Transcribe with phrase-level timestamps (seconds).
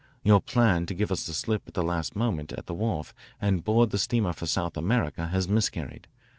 [0.23, 3.63] Your plan to give us the slip at the last moment at the wharf and
[3.63, 6.07] board the steamer for South America has miscarried.